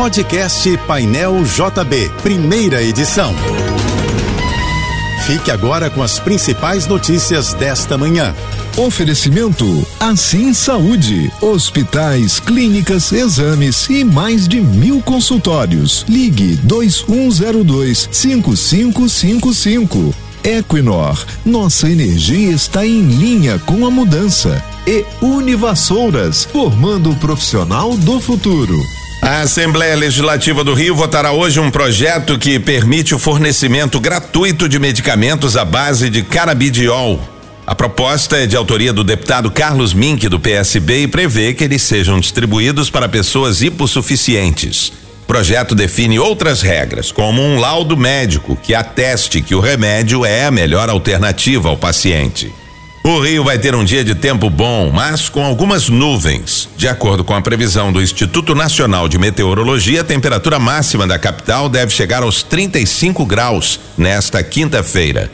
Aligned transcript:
Podcast 0.00 0.78
Painel 0.86 1.44
JB, 1.44 2.10
primeira 2.22 2.82
edição. 2.82 3.34
Fique 5.26 5.50
agora 5.50 5.90
com 5.90 6.02
as 6.02 6.18
principais 6.18 6.86
notícias 6.86 7.52
desta 7.52 7.98
manhã. 7.98 8.34
Oferecimento 8.78 9.86
Assim 10.00 10.54
Saúde. 10.54 11.30
Hospitais, 11.42 12.40
clínicas, 12.40 13.12
exames 13.12 13.90
e 13.90 14.02
mais 14.02 14.48
de 14.48 14.62
mil 14.62 15.02
consultórios. 15.02 16.06
Ligue 16.08 16.56
2102 16.62 18.08
5555. 18.10 20.14
Equinor, 20.42 21.22
nossa 21.44 21.90
energia 21.90 22.50
está 22.50 22.86
em 22.86 23.02
linha 23.02 23.58
com 23.58 23.86
a 23.86 23.90
mudança. 23.90 24.64
E 24.86 25.04
Univassouras, 25.20 26.46
formando 26.46 27.10
o 27.10 27.16
profissional 27.16 27.94
do 27.98 28.18
futuro. 28.18 28.80
A 29.30 29.42
Assembleia 29.42 29.94
Legislativa 29.94 30.64
do 30.64 30.74
Rio 30.74 30.92
votará 30.92 31.30
hoje 31.30 31.60
um 31.60 31.70
projeto 31.70 32.36
que 32.36 32.58
permite 32.58 33.14
o 33.14 33.18
fornecimento 33.18 34.00
gratuito 34.00 34.68
de 34.68 34.76
medicamentos 34.76 35.56
à 35.56 35.64
base 35.64 36.10
de 36.10 36.24
canabidiol. 36.24 37.20
A 37.64 37.72
proposta 37.72 38.38
é 38.38 38.46
de 38.48 38.56
autoria 38.56 38.92
do 38.92 39.04
deputado 39.04 39.48
Carlos 39.48 39.94
Mink, 39.94 40.28
do 40.28 40.40
PSB, 40.40 41.02
e 41.02 41.06
prevê 41.06 41.54
que 41.54 41.62
eles 41.62 41.80
sejam 41.80 42.18
distribuídos 42.18 42.90
para 42.90 43.08
pessoas 43.08 43.62
hipossuficientes. 43.62 44.88
O 45.22 45.26
projeto 45.28 45.76
define 45.76 46.18
outras 46.18 46.60
regras, 46.60 47.12
como 47.12 47.40
um 47.40 47.60
laudo 47.60 47.96
médico 47.96 48.58
que 48.60 48.74
ateste 48.74 49.40
que 49.40 49.54
o 49.54 49.60
remédio 49.60 50.24
é 50.26 50.46
a 50.46 50.50
melhor 50.50 50.90
alternativa 50.90 51.68
ao 51.68 51.76
paciente. 51.76 52.52
O 53.02 53.18
Rio 53.18 53.42
vai 53.42 53.58
ter 53.58 53.74
um 53.74 53.82
dia 53.82 54.04
de 54.04 54.14
tempo 54.14 54.50
bom, 54.50 54.90
mas 54.92 55.30
com 55.30 55.42
algumas 55.42 55.88
nuvens. 55.88 56.68
De 56.76 56.86
acordo 56.86 57.24
com 57.24 57.34
a 57.34 57.40
previsão 57.40 57.90
do 57.90 58.02
Instituto 58.02 58.54
Nacional 58.54 59.08
de 59.08 59.16
Meteorologia, 59.16 60.02
a 60.02 60.04
temperatura 60.04 60.58
máxima 60.58 61.06
da 61.06 61.18
capital 61.18 61.70
deve 61.70 61.92
chegar 61.92 62.22
aos 62.22 62.42
35 62.42 63.24
graus 63.24 63.80
nesta 63.96 64.42
quinta-feira. 64.42 65.30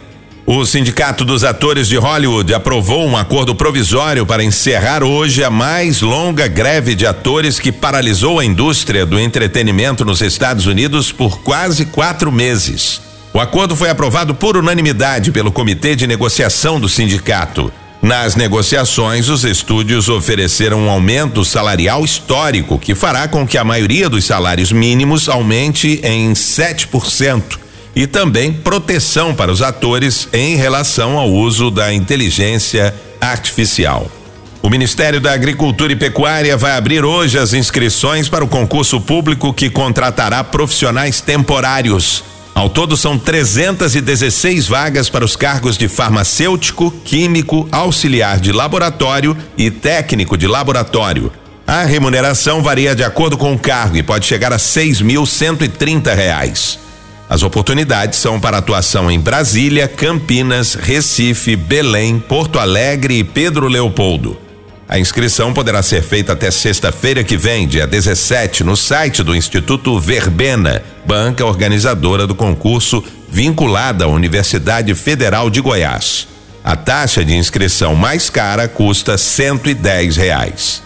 O 0.46 0.64
Sindicato 0.64 1.24
dos 1.24 1.42
Atores 1.42 1.88
de 1.88 1.96
Hollywood 1.96 2.54
aprovou 2.54 3.04
um 3.04 3.16
acordo 3.16 3.52
provisório 3.52 4.24
para 4.24 4.44
encerrar 4.44 5.02
hoje 5.02 5.42
a 5.42 5.50
mais 5.50 6.02
longa 6.02 6.46
greve 6.46 6.94
de 6.94 7.04
atores 7.04 7.58
que 7.58 7.72
paralisou 7.72 8.38
a 8.38 8.44
indústria 8.44 9.04
do 9.04 9.18
entretenimento 9.18 10.04
nos 10.04 10.20
Estados 10.20 10.66
Unidos 10.66 11.10
por 11.10 11.40
quase 11.40 11.86
quatro 11.86 12.30
meses. 12.30 13.05
O 13.36 13.40
acordo 13.40 13.76
foi 13.76 13.90
aprovado 13.90 14.34
por 14.34 14.56
unanimidade 14.56 15.30
pelo 15.30 15.52
Comitê 15.52 15.94
de 15.94 16.06
Negociação 16.06 16.80
do 16.80 16.88
sindicato. 16.88 17.70
Nas 18.00 18.34
negociações, 18.34 19.28
os 19.28 19.44
estúdios 19.44 20.08
ofereceram 20.08 20.80
um 20.80 20.88
aumento 20.88 21.44
salarial 21.44 22.02
histórico 22.02 22.78
que 22.78 22.94
fará 22.94 23.28
com 23.28 23.46
que 23.46 23.58
a 23.58 23.62
maioria 23.62 24.08
dos 24.08 24.24
salários 24.24 24.72
mínimos 24.72 25.28
aumente 25.28 26.00
em 26.02 26.32
7% 26.32 27.58
e 27.94 28.06
também 28.06 28.54
proteção 28.54 29.34
para 29.34 29.52
os 29.52 29.60
atores 29.60 30.30
em 30.32 30.56
relação 30.56 31.18
ao 31.18 31.30
uso 31.30 31.70
da 31.70 31.92
inteligência 31.92 32.94
artificial. 33.20 34.10
O 34.62 34.70
Ministério 34.70 35.20
da 35.20 35.34
Agricultura 35.34 35.92
e 35.92 35.96
Pecuária 35.96 36.56
vai 36.56 36.72
abrir 36.72 37.04
hoje 37.04 37.38
as 37.38 37.52
inscrições 37.52 38.30
para 38.30 38.42
o 38.42 38.48
concurso 38.48 38.98
público 38.98 39.52
que 39.52 39.68
contratará 39.68 40.42
profissionais 40.42 41.20
temporários 41.20 42.24
ao 42.56 42.70
todo, 42.70 42.96
são 42.96 43.18
316 43.18 44.66
vagas 44.66 45.10
para 45.10 45.22
os 45.22 45.36
cargos 45.36 45.76
de 45.76 45.88
farmacêutico, 45.88 46.90
químico, 47.04 47.68
auxiliar 47.70 48.40
de 48.40 48.50
laboratório 48.50 49.36
e 49.58 49.70
técnico 49.70 50.38
de 50.38 50.46
laboratório. 50.46 51.30
A 51.66 51.84
remuneração 51.84 52.62
varia 52.62 52.96
de 52.96 53.04
acordo 53.04 53.36
com 53.36 53.52
o 53.52 53.58
cargo 53.58 53.98
e 53.98 54.02
pode 54.02 54.24
chegar 54.24 54.54
a 54.54 54.58
seis 54.58 55.02
mil 55.02 55.26
cento 55.26 55.64
e 55.64 55.68
trinta 55.68 56.14
reais. 56.14 56.78
As 57.28 57.42
oportunidades 57.42 58.18
são 58.18 58.40
para 58.40 58.56
atuação 58.56 59.10
em 59.10 59.20
Brasília, 59.20 59.86
Campinas, 59.86 60.72
Recife, 60.72 61.56
Belém, 61.56 62.18
Porto 62.18 62.58
Alegre 62.58 63.18
e 63.18 63.24
Pedro 63.24 63.68
Leopoldo. 63.68 64.45
A 64.88 65.00
inscrição 65.00 65.52
poderá 65.52 65.82
ser 65.82 66.00
feita 66.00 66.32
até 66.32 66.48
sexta-feira 66.48 67.24
que 67.24 67.36
vem, 67.36 67.66
dia 67.66 67.88
17, 67.88 68.62
no 68.62 68.76
site 68.76 69.20
do 69.24 69.34
Instituto 69.34 69.98
Verbena, 69.98 70.80
banca 71.04 71.44
organizadora 71.44 72.24
do 72.24 72.36
concurso 72.36 73.02
vinculada 73.28 74.04
à 74.04 74.08
Universidade 74.08 74.94
Federal 74.94 75.50
de 75.50 75.60
Goiás. 75.60 76.28
A 76.62 76.76
taxa 76.76 77.24
de 77.24 77.34
inscrição 77.34 77.96
mais 77.96 78.30
cara 78.30 78.68
custa 78.68 79.16
e 79.64 79.74
dez 79.74 80.16
reais. 80.16 80.82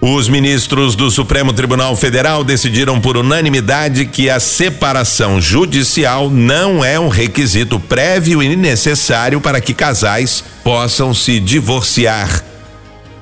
Os 0.00 0.26
ministros 0.28 0.94
do 0.96 1.10
Supremo 1.10 1.52
Tribunal 1.52 1.94
Federal 1.96 2.44
decidiram 2.44 2.98
por 2.98 3.16
unanimidade 3.16 4.06
que 4.06 4.28
a 4.28 4.40
separação 4.40 5.40
judicial 5.40 6.30
não 6.30 6.82
é 6.84 6.98
um 6.98 7.08
requisito 7.08 7.78
prévio 7.78 8.42
e 8.42 8.56
necessário 8.56 9.40
para 9.40 9.60
que 9.60 9.74
casais 9.74 10.42
possam 10.62 11.12
se 11.14 11.38
divorciar 11.38 12.53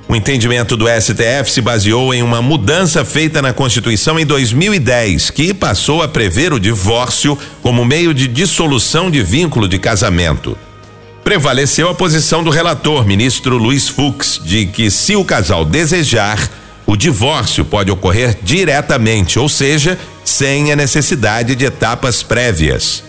o 0.09 0.17
entendimento 0.17 0.77
do 0.77 0.87
STF 0.89 1.51
se 1.51 1.61
baseou 1.61 2.13
em 2.13 2.23
uma 2.23 2.43
mudança 2.43 3.05
feita 3.05 3.41
na 3.41 3.53
Constituição 3.53 4.19
em 4.19 4.27
2010, 4.27 5.31
que 5.31 5.55
passou 5.55 6.03
a 6.03 6.09
prever 6.09 6.53
o 6.53 6.61
divórcio 6.61 7.39
como 7.63 7.85
meio 7.85 8.13
de 8.13 8.27
dissolução 8.27 9.11
de 9.11 9.23
vínculo 9.23 9.69
de 9.69 9.79
casamento. 9.79 10.57
Prevaleceu 11.25 11.89
a 11.89 11.95
posição 11.95 12.43
do 12.43 12.51
relator, 12.51 13.07
ministro 13.07 13.57
Luiz 13.57 13.89
Fux, 13.89 14.41
de 14.45 14.67
que 14.67 14.91
se 14.91 15.15
o 15.15 15.25
casal 15.25 15.65
desejar, 15.65 16.51
o 16.84 16.97
divórcio 16.97 17.65
pode 17.65 17.91
ocorrer 17.91 18.37
diretamente, 18.43 19.39
ou 19.39 19.49
seja, 19.49 19.99
sem 20.25 20.73
a 20.73 20.77
necessidade 20.77 21.55
de 21.55 21.65
etapas 21.65 22.23
prévias. 22.23 23.05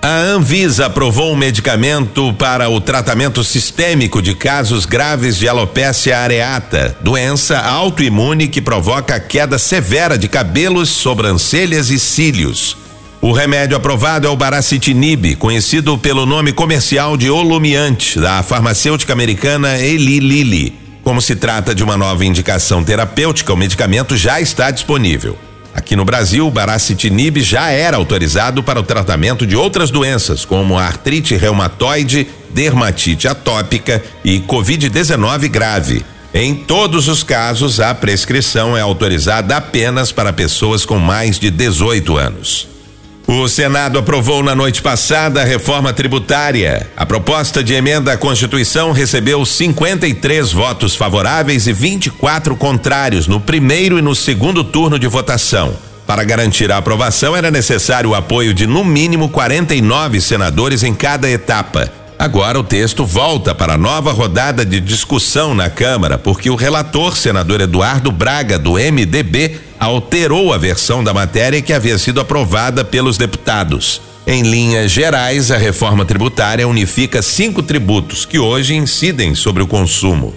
A 0.00 0.16
Anvisa 0.16 0.86
aprovou 0.86 1.32
um 1.32 1.36
medicamento 1.36 2.32
para 2.34 2.68
o 2.68 2.80
tratamento 2.80 3.42
sistêmico 3.42 4.22
de 4.22 4.32
casos 4.32 4.86
graves 4.86 5.36
de 5.36 5.48
alopecia 5.48 6.18
areata, 6.18 6.96
doença 7.00 7.58
autoimune 7.58 8.46
que 8.46 8.62
provoca 8.62 9.18
queda 9.18 9.58
severa 9.58 10.16
de 10.16 10.28
cabelos, 10.28 10.88
sobrancelhas 10.88 11.90
e 11.90 11.98
cílios. 11.98 12.76
O 13.20 13.32
remédio 13.32 13.76
aprovado 13.76 14.28
é 14.28 14.30
o 14.30 14.36
Baracitinib, 14.36 15.34
conhecido 15.34 15.98
pelo 15.98 16.24
nome 16.24 16.52
comercial 16.52 17.16
de 17.16 17.28
Olumiante, 17.28 18.20
da 18.20 18.40
farmacêutica 18.44 19.12
americana 19.12 19.78
Eli 19.80 20.20
Lilly. 20.20 20.74
Como 21.02 21.20
se 21.20 21.34
trata 21.34 21.74
de 21.74 21.82
uma 21.82 21.96
nova 21.96 22.24
indicação 22.24 22.84
terapêutica, 22.84 23.52
o 23.52 23.56
medicamento 23.56 24.16
já 24.16 24.40
está 24.40 24.70
disponível. 24.70 25.36
Aqui 25.78 25.94
no 25.94 26.04
Brasil, 26.04 26.44
o 26.44 26.50
baracitinib 26.50 27.40
já 27.40 27.70
era 27.70 27.96
autorizado 27.96 28.64
para 28.64 28.80
o 28.80 28.82
tratamento 28.82 29.46
de 29.46 29.54
outras 29.54 29.92
doenças, 29.92 30.44
como 30.44 30.76
artrite 30.76 31.36
reumatoide, 31.36 32.26
dermatite 32.50 33.28
atópica 33.28 34.02
e 34.24 34.40
covid-19 34.40 35.48
grave. 35.48 36.04
Em 36.34 36.52
todos 36.52 37.06
os 37.06 37.22
casos, 37.22 37.78
a 37.78 37.94
prescrição 37.94 38.76
é 38.76 38.80
autorizada 38.80 39.56
apenas 39.56 40.10
para 40.10 40.32
pessoas 40.32 40.84
com 40.84 40.98
mais 40.98 41.38
de 41.38 41.48
18 41.48 42.18
anos. 42.18 42.77
O 43.30 43.46
Senado 43.46 43.98
aprovou 43.98 44.42
na 44.42 44.54
noite 44.54 44.80
passada 44.80 45.42
a 45.42 45.44
reforma 45.44 45.92
tributária. 45.92 46.90
A 46.96 47.04
proposta 47.04 47.62
de 47.62 47.74
emenda 47.74 48.14
à 48.14 48.16
Constituição 48.16 48.90
recebeu 48.90 49.44
53 49.44 50.50
votos 50.50 50.96
favoráveis 50.96 51.66
e 51.66 51.72
24 51.74 52.56
contrários 52.56 53.26
no 53.26 53.38
primeiro 53.38 53.98
e 53.98 54.02
no 54.02 54.14
segundo 54.14 54.64
turno 54.64 54.98
de 54.98 55.06
votação. 55.06 55.76
Para 56.06 56.24
garantir 56.24 56.72
a 56.72 56.78
aprovação, 56.78 57.36
era 57.36 57.50
necessário 57.50 58.08
o 58.08 58.14
apoio 58.14 58.54
de 58.54 58.66
no 58.66 58.82
mínimo 58.82 59.28
49 59.28 60.22
senadores 60.22 60.82
em 60.82 60.94
cada 60.94 61.28
etapa. 61.28 62.07
Agora 62.18 62.58
o 62.58 62.64
texto 62.64 63.06
volta 63.06 63.54
para 63.54 63.78
nova 63.78 64.10
rodada 64.10 64.66
de 64.66 64.80
discussão 64.80 65.54
na 65.54 65.70
Câmara, 65.70 66.18
porque 66.18 66.50
o 66.50 66.56
relator, 66.56 67.16
senador 67.16 67.60
Eduardo 67.60 68.10
Braga, 68.10 68.58
do 68.58 68.72
MDB, 68.72 69.60
alterou 69.78 70.52
a 70.52 70.58
versão 70.58 71.04
da 71.04 71.14
matéria 71.14 71.62
que 71.62 71.72
havia 71.72 71.96
sido 71.96 72.20
aprovada 72.20 72.84
pelos 72.84 73.16
deputados. 73.16 74.00
Em 74.26 74.42
linhas 74.42 74.90
gerais, 74.90 75.52
a 75.52 75.56
reforma 75.56 76.04
tributária 76.04 76.66
unifica 76.66 77.22
cinco 77.22 77.62
tributos 77.62 78.26
que 78.26 78.38
hoje 78.38 78.74
incidem 78.74 79.36
sobre 79.36 79.62
o 79.62 79.66
consumo. 79.68 80.34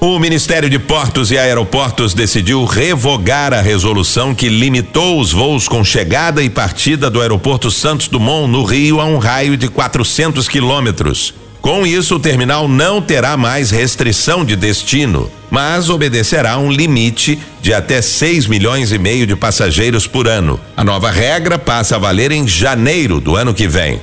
O 0.00 0.18
Ministério 0.18 0.68
de 0.68 0.78
Portos 0.78 1.30
e 1.30 1.38
Aeroportos 1.38 2.12
decidiu 2.12 2.64
revogar 2.64 3.54
a 3.54 3.60
resolução 3.60 4.34
que 4.34 4.48
limitou 4.48 5.18
os 5.18 5.32
voos 5.32 5.66
com 5.66 5.82
chegada 5.82 6.42
e 6.42 6.50
partida 6.50 7.08
do 7.08 7.22
Aeroporto 7.22 7.70
Santos 7.70 8.08
Dumont, 8.08 8.50
no 8.50 8.64
Rio, 8.64 9.00
a 9.00 9.06
um 9.06 9.16
raio 9.16 9.56
de 9.56 9.68
400 9.68 10.46
quilômetros. 10.46 11.32
Com 11.62 11.86
isso, 11.86 12.16
o 12.16 12.20
terminal 12.20 12.68
não 12.68 13.00
terá 13.00 13.38
mais 13.38 13.70
restrição 13.70 14.44
de 14.44 14.54
destino, 14.54 15.30
mas 15.50 15.88
obedecerá 15.88 16.52
a 16.52 16.58
um 16.58 16.70
limite 16.70 17.38
de 17.62 17.72
até 17.72 18.02
6 18.02 18.46
milhões 18.46 18.92
e 18.92 18.98
meio 18.98 19.26
de 19.26 19.34
passageiros 19.34 20.06
por 20.06 20.28
ano. 20.28 20.60
A 20.76 20.84
nova 20.84 21.10
regra 21.10 21.58
passa 21.58 21.96
a 21.96 21.98
valer 21.98 22.30
em 22.32 22.46
janeiro 22.46 23.18
do 23.18 23.34
ano 23.34 23.54
que 23.54 23.66
vem. 23.66 23.98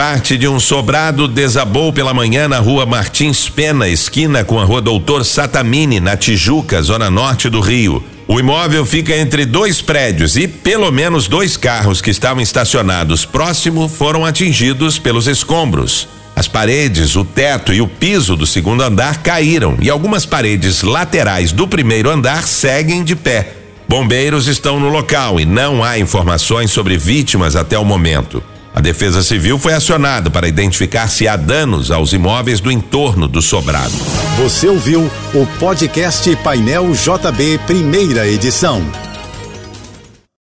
Parte 0.00 0.38
de 0.38 0.48
um 0.48 0.58
sobrado 0.58 1.28
desabou 1.28 1.92
pela 1.92 2.14
manhã 2.14 2.48
na 2.48 2.58
rua 2.58 2.86
Martins 2.86 3.50
Pena, 3.50 3.86
esquina 3.86 4.42
com 4.42 4.58
a 4.58 4.64
rua 4.64 4.80
Doutor 4.80 5.26
Satamini, 5.26 6.00
na 6.00 6.16
Tijuca, 6.16 6.80
zona 6.80 7.10
norte 7.10 7.50
do 7.50 7.60
Rio. 7.60 8.02
O 8.26 8.40
imóvel 8.40 8.86
fica 8.86 9.14
entre 9.14 9.44
dois 9.44 9.82
prédios 9.82 10.38
e 10.38 10.48
pelo 10.48 10.90
menos 10.90 11.28
dois 11.28 11.58
carros 11.58 12.00
que 12.00 12.08
estavam 12.10 12.42
estacionados 12.42 13.26
próximo 13.26 13.90
foram 13.90 14.24
atingidos 14.24 14.98
pelos 14.98 15.26
escombros. 15.26 16.08
As 16.34 16.48
paredes, 16.48 17.14
o 17.14 17.22
teto 17.22 17.70
e 17.70 17.82
o 17.82 17.86
piso 17.86 18.34
do 18.34 18.46
segundo 18.46 18.82
andar 18.82 19.18
caíram 19.18 19.76
e 19.82 19.90
algumas 19.90 20.24
paredes 20.24 20.82
laterais 20.82 21.52
do 21.52 21.68
primeiro 21.68 22.08
andar 22.08 22.44
seguem 22.44 23.04
de 23.04 23.14
pé. 23.14 23.52
Bombeiros 23.86 24.46
estão 24.46 24.80
no 24.80 24.88
local 24.88 25.38
e 25.38 25.44
não 25.44 25.84
há 25.84 25.98
informações 25.98 26.70
sobre 26.70 26.96
vítimas 26.96 27.54
até 27.54 27.78
o 27.78 27.84
momento. 27.84 28.42
A 28.72 28.80
Defesa 28.80 29.22
Civil 29.22 29.58
foi 29.58 29.74
acionada 29.74 30.30
para 30.30 30.46
identificar 30.46 31.08
se 31.08 31.26
há 31.26 31.34
danos 31.34 31.90
aos 31.90 32.12
imóveis 32.12 32.60
do 32.60 32.70
entorno 32.70 33.26
do 33.26 33.42
sobrado. 33.42 33.92
Você 34.38 34.68
ouviu 34.68 35.10
o 35.34 35.46
podcast 35.58 36.34
Painel 36.36 36.92
JB, 36.92 37.58
primeira 37.66 38.28
edição. 38.28 38.80